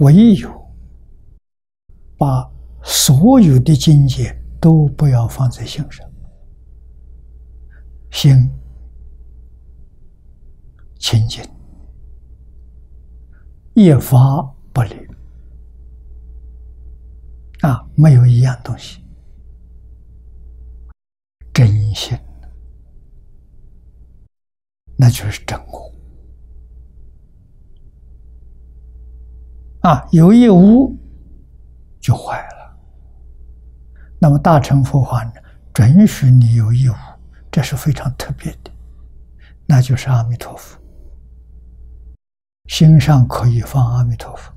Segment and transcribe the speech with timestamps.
[0.00, 0.50] 唯有
[2.16, 2.50] 把
[2.82, 6.08] 所有的境界都不要放在心上，
[8.10, 8.50] 心
[10.98, 11.42] 清净，
[13.74, 14.42] 一法
[14.72, 14.94] 不离，
[17.60, 19.00] 啊，没有一样东西，
[21.52, 22.18] 真心，
[24.96, 25.97] 那就是真我。
[29.88, 30.94] 啊，有一无
[31.98, 32.78] 就坏了。
[34.20, 35.32] 那么大乘佛法呢，
[35.72, 36.94] 准许你有一无，
[37.50, 38.70] 这是非常特别的，
[39.64, 40.78] 那就是阿弥陀佛。
[42.66, 44.52] 心上可以放阿弥陀佛，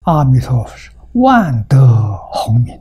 [0.00, 2.78] 阿弥陀佛是万德洪名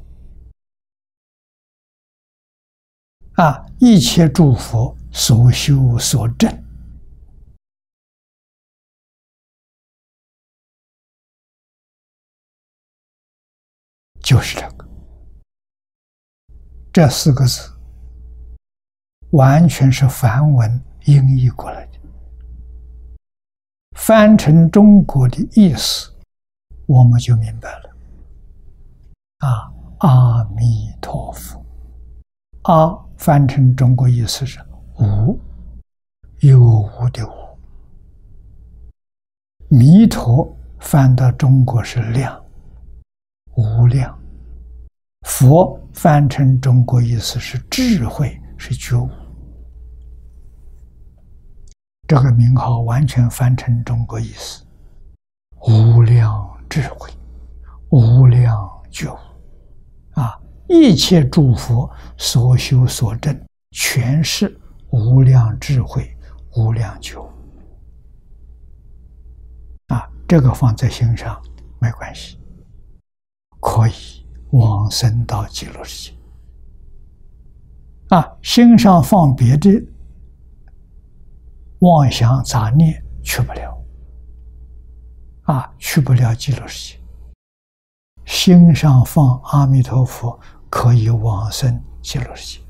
[3.36, 6.52] 啊，一切诸佛所修所证。
[14.24, 14.88] 就是这个，
[16.94, 17.72] 这四个字
[19.32, 22.00] 完全是梵文音译过来的，
[23.98, 26.14] 翻成中国的意思，
[26.86, 27.90] 我们就明白了。
[29.40, 31.66] 啊，阿弥陀佛，
[32.64, 34.60] 阿翻成中国意思是
[35.00, 35.40] 无，
[36.42, 37.58] 有无的无；
[39.68, 42.41] 弥陀翻到中国是量。
[43.56, 44.18] 无量，
[45.28, 49.10] 佛翻成中国意思是智慧，是觉悟。
[52.08, 54.66] 这个名号完全翻成中国意思，
[55.62, 57.10] 无量智慧，
[57.90, 59.18] 无量觉悟，
[60.20, 63.40] 啊，一切诸佛所修所证，
[63.72, 66.14] 全是无量智慧、
[66.58, 67.30] 无量觉悟。
[69.88, 71.42] 啊，这个放在心上
[71.80, 72.41] 没关系。
[73.62, 76.18] 可以往生到极乐世界
[78.10, 78.38] 啊！
[78.42, 79.82] 心上放别的
[81.80, 83.82] 妄想杂念，去不了
[85.44, 87.00] 啊，去不了极乐世界。
[88.26, 90.38] 心上放阿弥陀佛，
[90.70, 92.66] 可以往生极乐世界。